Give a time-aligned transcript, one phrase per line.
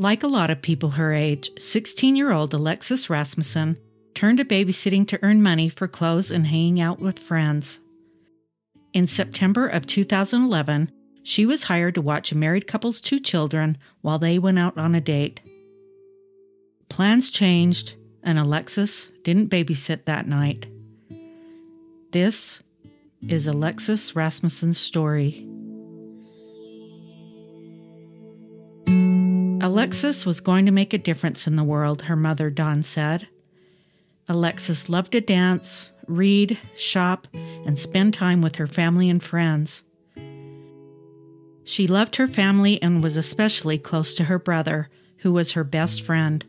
[0.00, 3.76] Like a lot of people her age, 16 year old Alexis Rasmussen
[4.14, 7.80] turned to babysitting to earn money for clothes and hanging out with friends.
[8.92, 10.92] In September of 2011,
[11.24, 14.94] she was hired to watch a married couple's two children while they went out on
[14.94, 15.40] a date.
[16.88, 20.68] Plans changed, and Alexis didn't babysit that night.
[22.12, 22.62] This
[23.26, 25.47] is Alexis Rasmussen's story.
[29.68, 33.28] Alexis was going to make a difference in the world, her mother, Dawn, said.
[34.26, 39.82] Alexis loved to dance, read, shop, and spend time with her family and friends.
[41.64, 44.88] She loved her family and was especially close to her brother,
[45.18, 46.46] who was her best friend.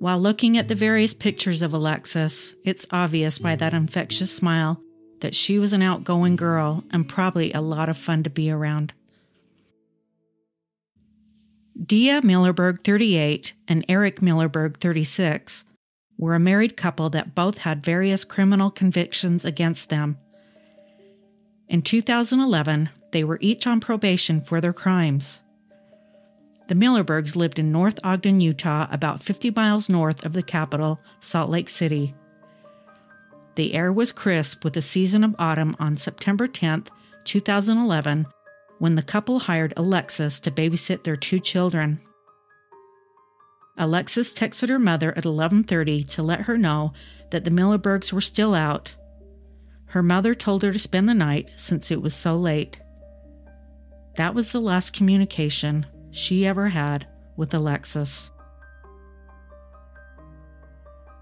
[0.00, 4.82] While looking at the various pictures of Alexis, it's obvious by that infectious smile
[5.20, 8.92] that she was an outgoing girl and probably a lot of fun to be around.
[11.80, 15.64] Dea Millerberg, 38, and Eric Millerberg, 36,
[16.18, 20.18] were a married couple that both had various criminal convictions against them.
[21.68, 25.40] In 2011, they were each on probation for their crimes.
[26.68, 31.50] The Millerbergs lived in North Ogden, Utah, about 50 miles north of the capital, Salt
[31.50, 32.14] Lake City.
[33.54, 36.84] The air was crisp with the season of autumn on September 10,
[37.24, 38.26] 2011,
[38.82, 42.00] when the couple hired Alexis to babysit their two children.
[43.78, 46.92] Alexis texted her mother at 11:30 to let her know
[47.30, 48.96] that the Millerbergs were still out.
[49.90, 52.80] Her mother told her to spend the night since it was so late.
[54.16, 57.06] That was the last communication she ever had
[57.36, 58.32] with Alexis.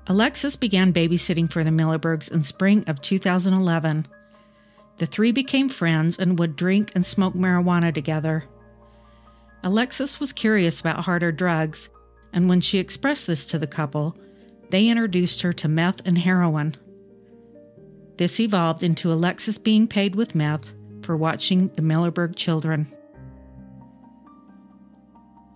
[0.07, 4.07] Alexis began babysitting for the Millerbergs in spring of 2011.
[5.01, 8.45] The three became friends and would drink and smoke marijuana together.
[9.63, 11.89] Alexis was curious about harder drugs,
[12.35, 14.15] and when she expressed this to the couple,
[14.69, 16.77] they introduced her to meth and heroin.
[18.19, 22.87] This evolved into Alexis being paid with meth for watching the Millerberg children.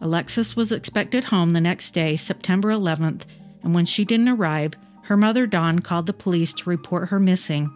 [0.00, 3.24] Alexis was expected home the next day, September 11th,
[3.62, 4.72] and when she didn't arrive,
[5.02, 7.70] her mother Dawn called the police to report her missing.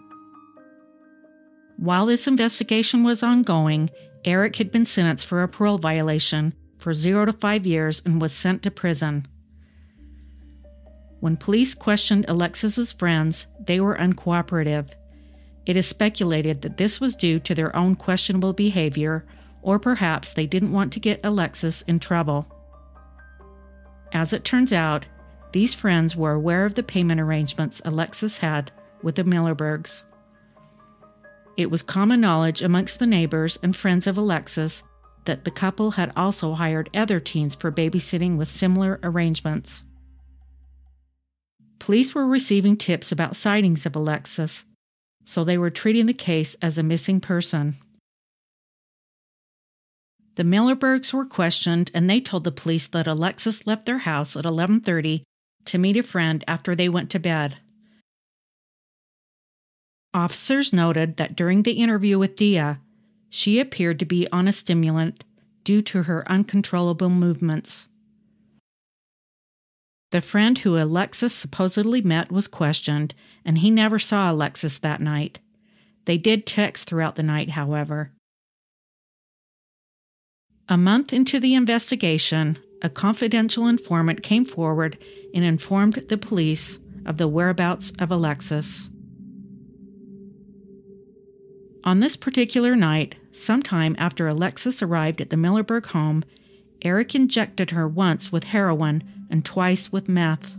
[1.79, 3.89] While this investigation was ongoing,
[4.25, 8.33] Eric had been sentenced for a parole violation for zero to five years and was
[8.33, 9.27] sent to prison.
[11.21, 14.89] When police questioned Alexis's friends, they were uncooperative.
[15.67, 19.25] It is speculated that this was due to their own questionable behavior,
[19.63, 22.53] or perhaps they didn't want to get Alexis in trouble.
[24.13, 25.07] As it turns out,
[25.53, 30.03] these friends were aware of the payment arrangements Alexis had with the Millerbergs.
[31.59, 34.85] It was common knowledge amongst the neighbors and friends of Alexis
[35.25, 39.83] that the couple had also hired other teens for babysitting with similar arrangements.
[41.81, 44.67] Police were receiving tips about sightings of Alexis,
[45.25, 47.75] so they were treating the case as a missing person.
[50.37, 54.45] The Millerbergs were questioned and they told the police that Alexis left their house at
[54.45, 55.25] 11:30
[55.65, 57.57] to meet a friend after they went to bed.
[60.15, 62.77] Officers noted that during the interview with Dea,
[63.29, 65.25] she appeared to be on a stimulant
[65.65, 67.89] due to her uncontrollable movements.
[70.11, 73.15] The friend who Alexis supposedly met was questioned,
[73.45, 75.41] and he never saw Alexis that night.
[76.07, 78.13] They did text throughout the night, however.
[80.71, 84.97] A month into the investigation, a confidential informant came forward
[85.35, 88.89] and informed the police of the whereabouts of Alexis.
[91.85, 96.25] On this particular night, sometime after Alexis arrived at the Millerberg home,
[96.83, 100.57] Eric injected her once with heroin and twice with meth.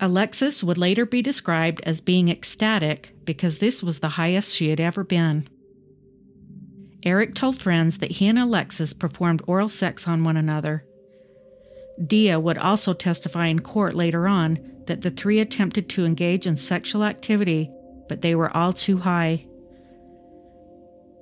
[0.00, 4.80] Alexis would later be described as being ecstatic because this was the highest she had
[4.80, 5.48] ever been.
[7.02, 10.84] Eric told friends that he and Alexis performed oral sex on one another.
[12.04, 16.56] Dea would also testify in court later on that the three attempted to engage in
[16.56, 17.70] sexual activity
[18.08, 19.46] but they were all too high.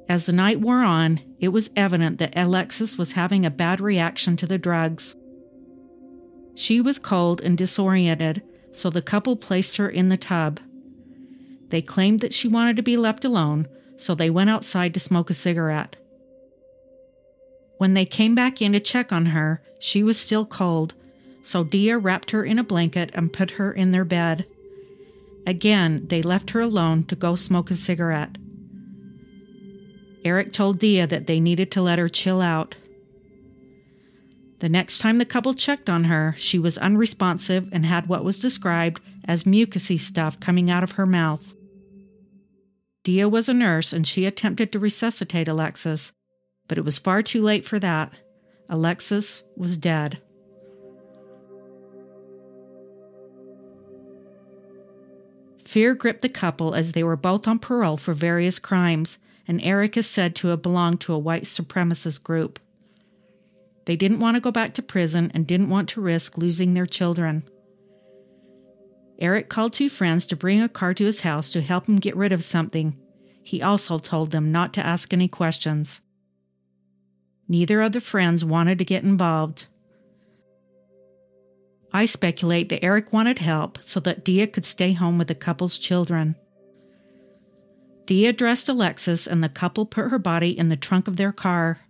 [0.08, 4.36] As the night wore on, it was evident that Alexis was having a bad reaction
[4.36, 5.14] to the drugs.
[6.54, 8.42] She was cold and disoriented,
[8.72, 10.60] so the couple placed her in the tub.
[11.70, 15.30] They claimed that she wanted to be left alone, so they went outside to smoke
[15.30, 15.96] a cigarette.
[17.78, 20.94] When they came back in to check on her, she was still cold,
[21.42, 24.46] so Dea wrapped her in a blanket and put her in their bed.
[25.46, 28.38] Again, they left her alone to go smoke a cigarette.
[30.24, 32.76] Eric told Dea that they needed to let her chill out.
[34.60, 38.38] The next time the couple checked on her, she was unresponsive and had what was
[38.38, 41.54] described as mucousy stuff coming out of her mouth.
[43.02, 46.12] Dea was a nurse and she attempted to resuscitate Alexis,
[46.68, 48.12] but it was far too late for that.
[48.68, 50.20] Alexis was dead.
[55.72, 59.16] Fear gripped the couple as they were both on parole for various crimes,
[59.48, 62.60] and Eric is said to have belonged to a white supremacist group.
[63.86, 66.84] They didn't want to go back to prison and didn't want to risk losing their
[66.84, 67.44] children.
[69.18, 72.16] Eric called two friends to bring a car to his house to help him get
[72.16, 72.94] rid of something.
[73.42, 76.02] He also told them not to ask any questions.
[77.48, 79.68] Neither of the friends wanted to get involved.
[81.92, 85.78] I speculate that Eric wanted help so that Dea could stay home with the couple's
[85.78, 86.36] children.
[88.06, 91.80] Dea dressed Alexis and the couple put her body in the trunk of their car.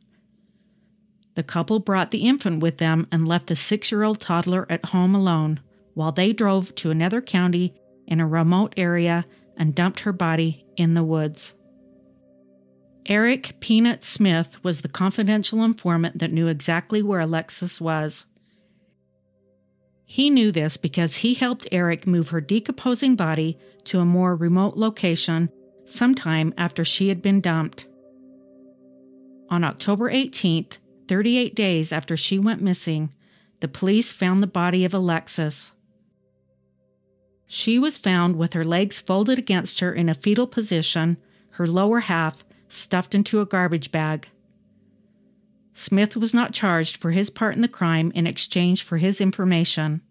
[1.34, 4.86] The couple brought the infant with them and left the six year old toddler at
[4.86, 5.60] home alone
[5.94, 7.74] while they drove to another county
[8.06, 9.24] in a remote area
[9.56, 11.54] and dumped her body in the woods.
[13.06, 18.26] Eric Peanut Smith was the confidential informant that knew exactly where Alexis was.
[20.12, 24.76] He knew this because he helped Eric move her decomposing body to a more remote
[24.76, 25.48] location
[25.86, 27.86] sometime after she had been dumped.
[29.48, 30.76] On October 18th,
[31.08, 33.14] 38 days after she went missing,
[33.60, 35.72] the police found the body of Alexis.
[37.46, 41.16] She was found with her legs folded against her in a fetal position,
[41.52, 44.28] her lower half stuffed into a garbage bag.
[45.74, 50.02] Smith was not charged for his part in the crime in exchange for his information.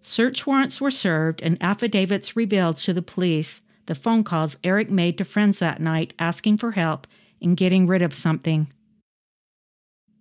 [0.00, 5.18] Search warrants were served and affidavits revealed to the police the phone calls Eric made
[5.18, 7.06] to friends that night asking for help
[7.40, 8.68] in getting rid of something.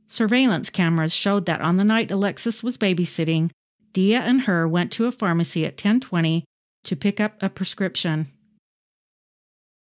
[0.07, 3.51] Surveillance cameras showed that on the night Alexis was babysitting,
[3.94, 6.44] Dea and her went to a pharmacy at 1020
[6.83, 8.27] to pick up a prescription.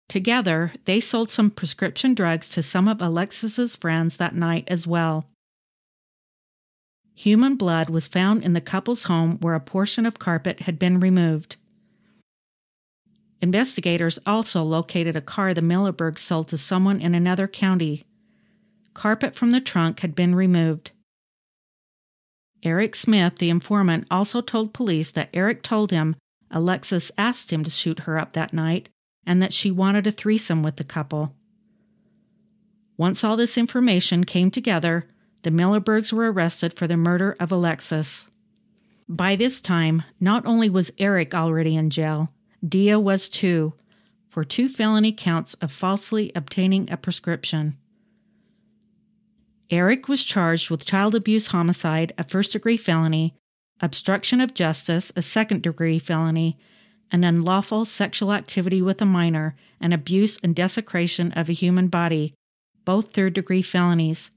[0.07, 5.27] Together, they sold some prescription drugs to some of Alexis's friends that night as well.
[7.15, 10.99] Human blood was found in the couple's home where a portion of carpet had been
[10.99, 11.55] removed.
[13.41, 18.03] Investigators also located a car the Millerbergs sold to someone in another county.
[18.93, 20.91] Carpet from the trunk had been removed.
[22.63, 26.15] Eric Smith, the informant, also told police that Eric told him
[26.49, 28.89] Alexis asked him to shoot her up that night
[29.25, 31.35] and that she wanted a threesome with the couple.
[32.97, 35.07] Once all this information came together,
[35.43, 38.27] the Millerbergs were arrested for the murder of Alexis.
[39.07, 42.31] By this time, not only was Eric already in jail,
[42.67, 43.73] Dea was too,
[44.29, 47.77] for two felony counts of falsely obtaining a prescription.
[49.69, 53.35] Eric was charged with child abuse homicide, a first degree felony,
[53.81, 56.57] obstruction of justice, a second degree felony,
[57.11, 62.33] and unlawful sexual activity with a minor, and abuse and desecration of a human body,
[62.83, 64.31] both third degree felonies.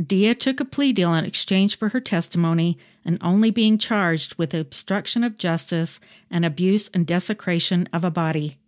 [0.00, 4.52] Dea took a plea deal in exchange for her testimony and only being charged with
[4.52, 6.00] obstruction of justice
[6.30, 8.58] and abuse and desecration of a body.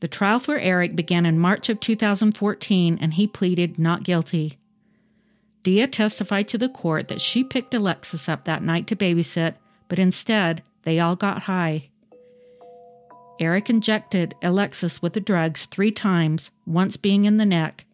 [0.00, 4.58] The trial for Eric began in March of 2014 and he pleaded not guilty.
[5.62, 9.54] Dea testified to the court that she picked Alexis up that night to babysit,
[9.88, 11.90] but instead, they all got high.
[13.38, 17.84] Eric injected Alexis with the drugs three times, once being in the neck,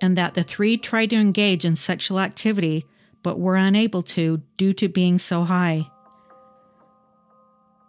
[0.00, 2.84] and that the three tried to engage in sexual activity
[3.22, 5.90] but were unable to due to being so high.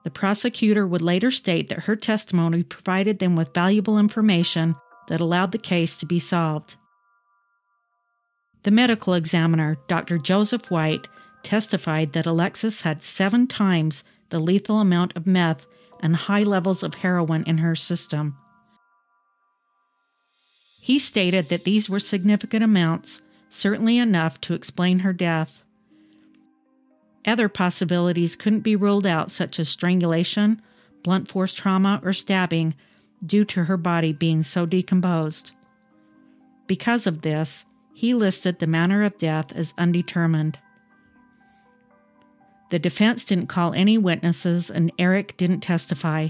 [0.04, 4.75] The prosecutor would later state that her testimony provided them with valuable information
[5.10, 6.75] that allowed the case to be solved.
[8.63, 10.18] The medical examiner, Dr.
[10.18, 11.08] Joseph White,
[11.48, 15.66] testified that Alexis had seven times the lethal amount of meth
[16.01, 18.36] and high levels of heroin in her system.
[20.82, 25.63] He stated that these were significant amounts, certainly enough to explain her death.
[27.25, 30.62] Other possibilities couldn't be ruled out, such as strangulation,
[31.01, 32.75] blunt force trauma, or stabbing,
[33.25, 35.54] due to her body being so decomposed.
[36.68, 37.63] Because of this,
[37.94, 40.60] he listed the manner of death as undetermined.
[42.70, 46.30] The defense didn't call any witnesses, and Eric didn't testify.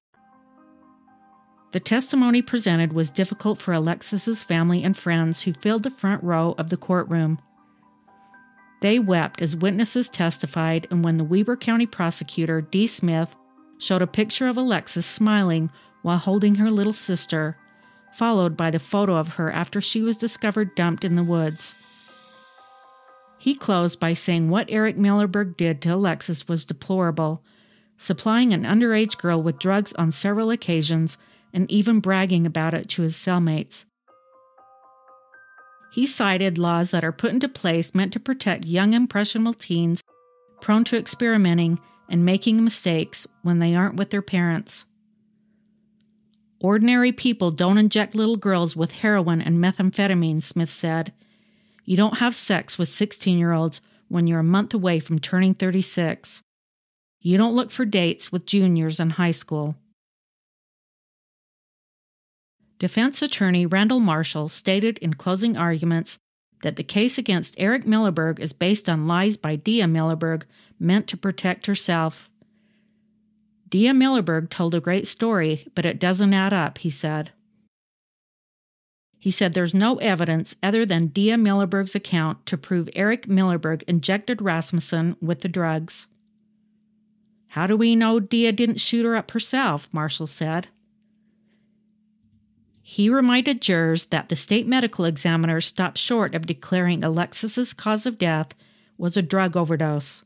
[1.71, 6.53] The testimony presented was difficult for Alexis's family and friends who filled the front row
[6.57, 7.39] of the courtroom.
[8.81, 12.87] They wept as witnesses testified, and when the Weber County prosecutor, D.
[12.87, 13.35] Smith,
[13.77, 17.57] showed a picture of Alexis smiling while holding her little sister,
[18.11, 21.75] followed by the photo of her after she was discovered dumped in the woods.
[23.37, 27.41] He closed by saying what Eric Millerberg did to Alexis was deplorable,
[27.97, 31.17] supplying an underage girl with drugs on several occasions
[31.53, 33.85] and even bragging about it to his cellmates.
[35.91, 40.01] He cited laws that are put into place meant to protect young, impressionable teens
[40.61, 44.85] prone to experimenting and making mistakes when they aren't with their parents.
[46.59, 51.11] Ordinary people don't inject little girls with heroin and methamphetamine, Smith said.
[51.83, 55.55] You don't have sex with 16 year olds when you're a month away from turning
[55.55, 56.43] 36.
[57.19, 59.75] You don't look for dates with juniors in high school.
[62.81, 66.17] Defense attorney Randall Marshall stated in closing arguments
[66.63, 70.45] that the case against Eric Millerberg is based on lies by Dea Millerberg
[70.79, 72.27] meant to protect herself.
[73.69, 77.29] Dea Millerberg told a great story, but it doesn't add up, he said.
[79.19, 84.41] He said there's no evidence other than Dea Millerberg's account to prove Eric Millerberg injected
[84.41, 86.07] Rasmussen with the drugs.
[87.49, 89.87] How do we know Dea didn't shoot her up herself?
[89.93, 90.69] Marshall said.
[92.91, 98.17] He reminded jurors that the state medical examiner stopped short of declaring Alexis's cause of
[98.17, 98.53] death
[98.97, 100.25] was a drug overdose.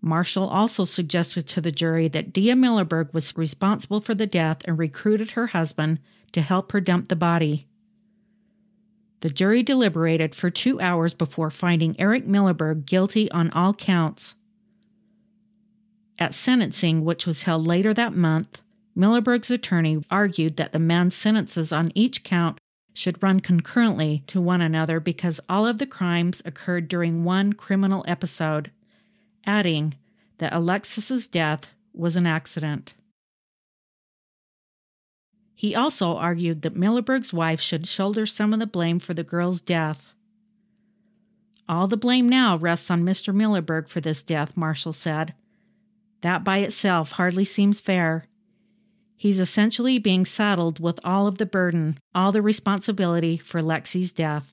[0.00, 4.78] Marshall also suggested to the jury that Dea Millerberg was responsible for the death and
[4.78, 5.98] recruited her husband
[6.32, 7.68] to help her dump the body.
[9.20, 14.34] The jury deliberated for two hours before finding Eric Millerberg guilty on all counts.
[16.18, 18.62] At sentencing, which was held later that month,
[18.96, 22.58] Millerberg's attorney argued that the man's sentences on each count
[22.94, 28.04] should run concurrently to one another because all of the crimes occurred during one criminal
[28.08, 28.70] episode,
[29.44, 29.94] adding
[30.38, 32.94] that Alexis's death was an accident.
[35.54, 39.60] He also argued that Millerberg's wife should shoulder some of the blame for the girl's
[39.60, 40.14] death.
[41.68, 43.34] All the blame now rests on Mr.
[43.34, 45.34] Millerberg for this death, Marshall said.
[46.22, 48.26] That by itself hardly seems fair.
[49.16, 54.52] He's essentially being saddled with all of the burden, all the responsibility for Lexi's death.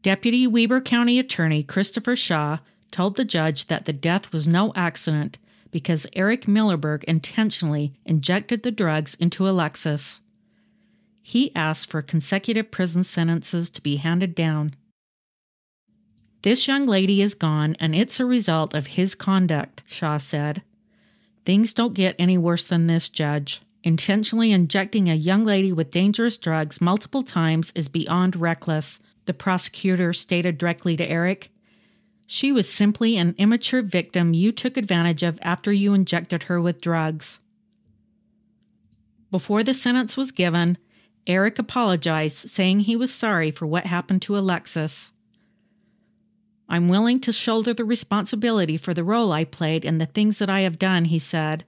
[0.00, 2.58] Deputy Weber County Attorney Christopher Shaw
[2.90, 5.38] told the judge that the death was no accident
[5.70, 10.20] because Eric Millerberg intentionally injected the drugs into Alexis.
[11.22, 14.74] He asked for consecutive prison sentences to be handed down.
[16.42, 20.62] This young lady is gone, and it's a result of his conduct, Shaw said.
[21.44, 23.62] Things don't get any worse than this, Judge.
[23.84, 30.12] Intentionally injecting a young lady with dangerous drugs multiple times is beyond reckless, the prosecutor
[30.12, 31.50] stated directly to Eric.
[32.26, 36.80] She was simply an immature victim you took advantage of after you injected her with
[36.80, 37.40] drugs.
[39.30, 40.78] Before the sentence was given,
[41.26, 45.11] Eric apologized, saying he was sorry for what happened to Alexis.
[46.72, 50.48] I'm willing to shoulder the responsibility for the role I played and the things that
[50.48, 51.66] I have done, he said.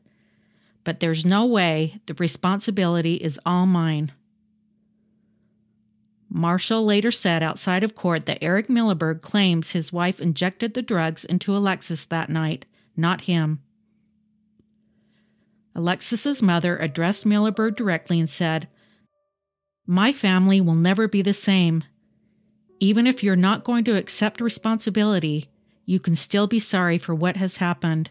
[0.82, 4.12] But there's no way the responsibility is all mine.
[6.30, 11.26] Marshall later said outside of court that Eric Millerberg claims his wife injected the drugs
[11.26, 12.64] into Alexis that night,
[12.96, 13.60] not him.
[15.74, 18.68] Alexis's mother addressed Millerberg directly and said,
[19.86, 21.84] My family will never be the same.
[22.84, 25.48] Even if you're not going to accept responsibility,
[25.86, 28.10] you can still be sorry for what has happened.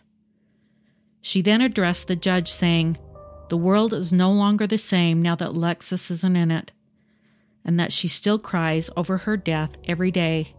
[1.22, 2.98] She then addressed the judge, saying,
[3.50, 6.72] The world is no longer the same now that Alexis isn't in it,
[7.64, 10.56] and that she still cries over her death every day.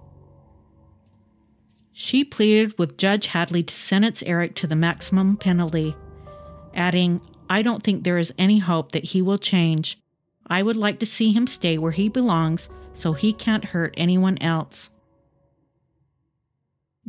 [1.91, 5.97] She pleaded with Judge Hadley to sentence Eric to the maximum penalty,
[6.73, 9.99] adding, I don't think there is any hope that he will change.
[10.47, 14.39] I would like to see him stay where he belongs so he can't hurt anyone
[14.39, 14.89] else.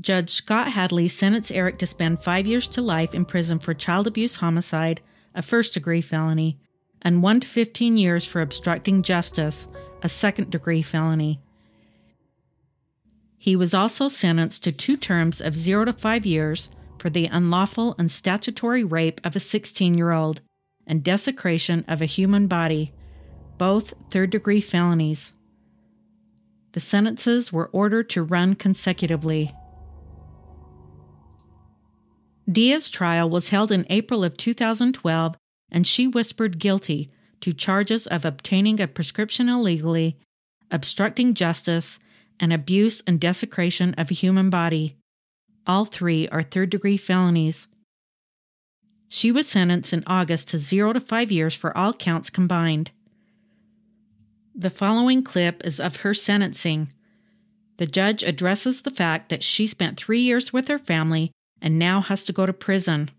[0.01, 4.07] Judge Scott Hadley sentenced Eric to spend five years to life in prison for child
[4.07, 4.99] abuse homicide,
[5.33, 6.59] a first degree felony,
[7.01, 9.69] and 1 to 15 years for obstructing justice,
[10.01, 11.39] a second degree felony.
[13.37, 17.95] He was also sentenced to two terms of 0 to 5 years for the unlawful
[17.97, 20.41] and statutory rape of a 16 year old
[20.87, 22.91] and desecration of a human body,
[23.57, 25.31] both third degree felonies.
[26.75, 29.53] The sentences were ordered to run consecutively.
[32.51, 35.37] Dea's trial was held in April of 2012,
[35.71, 40.17] and she whispered guilty to charges of obtaining a prescription illegally,
[40.69, 41.97] obstructing justice,
[42.41, 44.97] and abuse and desecration of a human body.
[45.65, 47.69] All three are third degree felonies.
[49.07, 52.91] She was sentenced in August to zero to five years for all counts combined.
[54.57, 56.87] The following clip is of her sentencing.
[57.75, 61.31] The judge addresses the fact that she spent three years with her family
[61.61, 63.09] and now has to go to prison.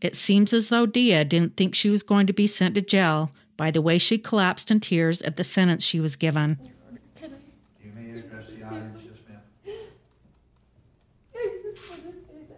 [0.00, 3.30] It seems as though Dea didn't think she was going to be sent to jail
[3.56, 6.58] by the way she collapsed in tears at the sentence she was given.
[7.80, 9.42] You may address the audience, yes, ma'am.
[11.36, 12.48] I just want to say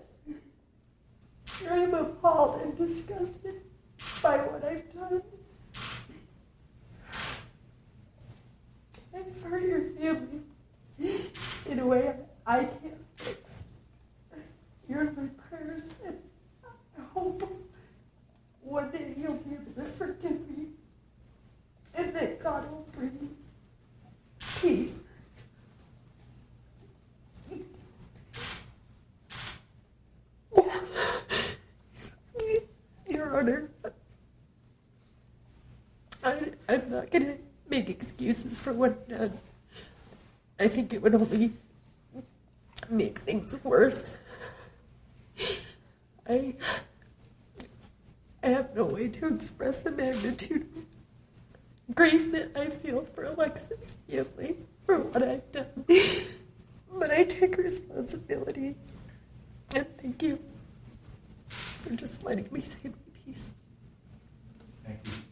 [1.66, 3.61] that I'm appalled and disgusted
[4.22, 5.20] by what I've done.
[9.44, 10.40] I've your family
[11.68, 12.14] in a way
[12.46, 13.38] I can't fix.
[14.88, 16.18] You're in my prayers, and
[16.98, 17.42] I hope
[18.62, 20.66] one day you'll be able to forgive me,
[21.94, 23.37] and that God will bring
[24.61, 25.00] peace.
[33.09, 33.70] Your Honor,
[36.22, 37.43] I, I'm not make
[38.24, 39.38] excuses for what done.
[40.58, 41.52] I think it would only
[42.88, 44.16] make things worse.
[46.28, 46.54] I,
[48.42, 50.66] I have no way to express the magnitude
[51.88, 54.56] of grief that I feel for Alexis' family
[54.87, 55.84] for what I've done.
[56.90, 58.76] But I take responsibility.
[59.74, 60.38] And thank you
[61.48, 62.92] for just letting me say my
[63.26, 63.52] piece.
[64.84, 65.23] Thank you.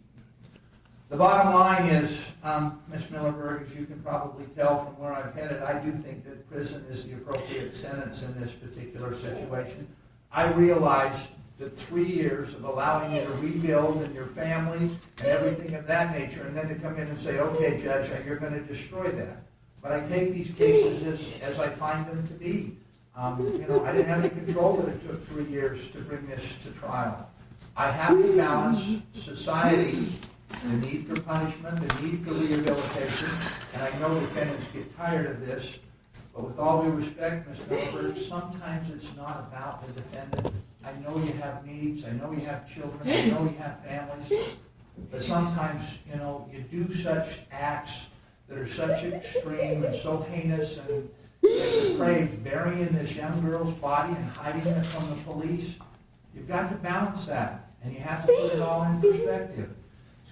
[1.12, 3.02] The bottom line is, um, Ms.
[3.12, 6.86] Millerberg, as you can probably tell from where I've headed, I do think that prison
[6.88, 9.88] is the appropriate sentence in this particular situation.
[10.32, 15.74] I realize that three years of allowing you to rebuild and your family and everything
[15.74, 18.62] of that nature, and then to come in and say, okay, Judge, you're going to
[18.62, 19.42] destroy that.
[19.82, 22.74] But I take these cases as, as I find them to be.
[23.14, 26.26] Um, you know, I didn't have any control that it took three years to bring
[26.26, 27.30] this to trial.
[27.76, 30.18] I have to balance society's
[30.64, 33.28] the need for punishment, the need for rehabilitation,
[33.74, 35.78] and I know defendants get tired of this,
[36.34, 37.58] but with all due respect, Ms.
[37.60, 40.54] Milberg, sometimes it's not about the defendant.
[40.84, 44.56] I know you have needs, I know you have children, I know you have families,
[45.10, 48.06] but sometimes, you know, you do such acts
[48.48, 51.08] that are such extreme and so heinous and
[51.42, 55.74] depraved, burying this young girl's body and hiding it from the police.
[56.34, 59.70] You've got to balance that, and you have to put it all in perspective.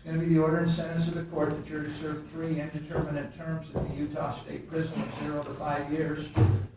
[0.02, 2.26] It's going to be the order and sentence of the court that you're to serve
[2.30, 6.26] three indeterminate terms at the Utah State Prison of zero to five years.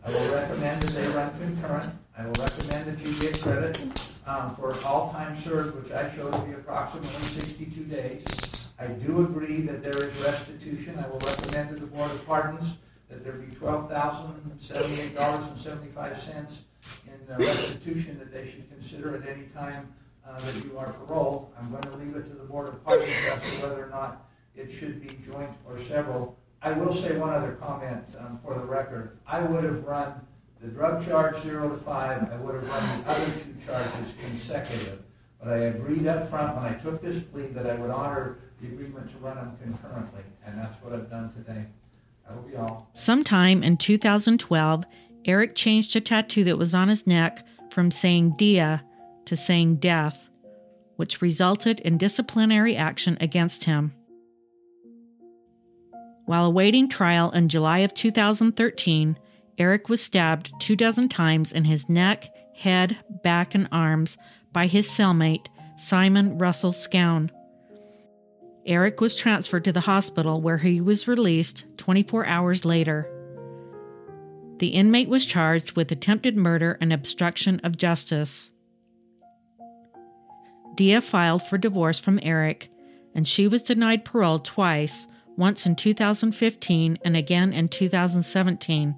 [0.04, 1.90] I will recommend that they run concurrent.
[2.18, 3.80] I will recommend that you get credit
[4.26, 8.68] um, for all time served, which I show to be approximately 62 days.
[8.78, 10.98] I do agree that there is restitution.
[10.98, 12.74] I will recommend to the Board of Pardons
[13.08, 16.48] that there be $12,078.75
[17.06, 19.94] in restitution that they should consider at any time
[20.28, 21.52] uh, that you are paroled.
[21.58, 24.72] I'm going to leave it to the Board of Pardons as whether or not it
[24.72, 26.38] should be joint or several.
[26.62, 29.18] I will say one other comment um, for the record.
[29.26, 30.14] I would have run
[30.62, 32.30] the drug charge zero to five.
[32.30, 35.02] I would have run the other two charges consecutive.
[35.38, 38.68] But I agreed up front when I took this plea that I would honor the
[38.68, 41.66] agreement to run them concurrently, and that's what I've done today.
[42.26, 42.88] That'll be all.
[42.94, 44.84] Sometime in 2012,
[45.26, 48.78] Eric changed a tattoo that was on his neck from saying Dea
[49.26, 50.28] to saying death,
[50.96, 53.92] which resulted in disciplinary action against him.
[56.26, 59.18] While awaiting trial in July of 2013,
[59.58, 64.16] Eric was stabbed two dozen times in his neck, head, back, and arms
[64.52, 67.30] by his cellmate, Simon Russell Scown.
[68.66, 73.10] Eric was transferred to the hospital where he was released 24 hours later.
[74.58, 78.50] The inmate was charged with attempted murder and obstruction of justice.
[80.74, 82.70] Dea filed for divorce from Eric,
[83.14, 85.06] and she was denied parole twice
[85.36, 88.94] once in 2015 and again in 2017.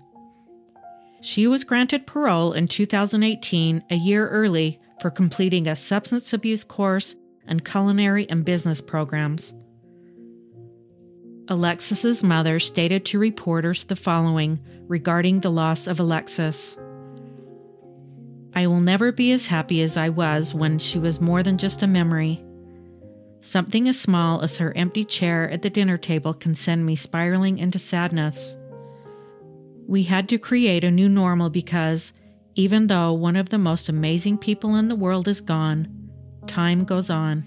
[1.21, 7.17] She was granted parole in 2018, a year early, for completing a substance abuse course
[7.47, 9.53] and culinary and business programs.
[11.49, 14.59] Alexis's mother stated to reporters the following
[14.89, 16.77] regarding the loss of Alexis.
[18.57, 21.83] I will never be as happy as I was when she was more than just
[21.83, 22.42] a memory.
[23.42, 27.59] Something as small as her empty chair at the dinner table can send me spiraling
[27.59, 28.57] into sadness.
[29.87, 32.14] We had to create a new normal because,
[32.55, 36.11] even though one of the most amazing people in the world is gone,
[36.47, 37.47] time goes on.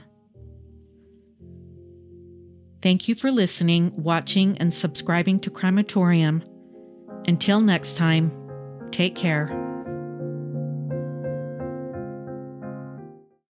[2.83, 6.43] Thank you for listening, watching, and subscribing to Crimeatorium.
[7.27, 8.31] Until next time,
[8.91, 9.68] take care.